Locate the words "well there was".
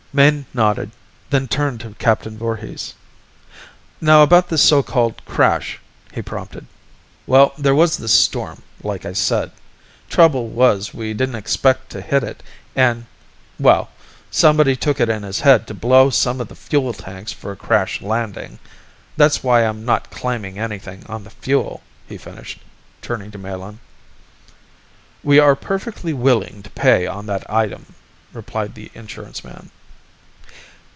7.25-7.95